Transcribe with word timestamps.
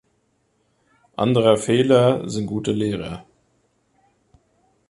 Andrer 1.15 1.57
Fehler 1.57 2.27
sind 2.27 2.47
gute 2.47 2.71
Lehrer. 2.71 3.23